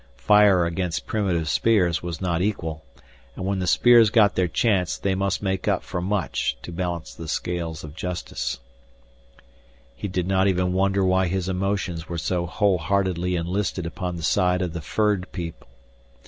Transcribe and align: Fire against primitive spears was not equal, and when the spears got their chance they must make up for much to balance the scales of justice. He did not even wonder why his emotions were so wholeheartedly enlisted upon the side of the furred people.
Fire 0.17 0.65
against 0.65 1.05
primitive 1.05 1.47
spears 1.47 2.01
was 2.01 2.19
not 2.19 2.41
equal, 2.41 2.83
and 3.35 3.45
when 3.45 3.59
the 3.59 3.67
spears 3.67 4.09
got 4.09 4.33
their 4.33 4.47
chance 4.47 4.97
they 4.97 5.13
must 5.13 5.43
make 5.43 5.67
up 5.67 5.83
for 5.83 6.01
much 6.01 6.57
to 6.63 6.71
balance 6.71 7.13
the 7.13 7.27
scales 7.27 7.83
of 7.83 7.93
justice. 7.95 8.59
He 9.93 10.07
did 10.07 10.25
not 10.25 10.47
even 10.47 10.73
wonder 10.73 11.05
why 11.05 11.27
his 11.27 11.47
emotions 11.47 12.09
were 12.09 12.17
so 12.17 12.47
wholeheartedly 12.47 13.35
enlisted 13.35 13.85
upon 13.85 14.15
the 14.15 14.23
side 14.23 14.63
of 14.63 14.73
the 14.73 14.81
furred 14.81 15.31
people. 15.31 15.67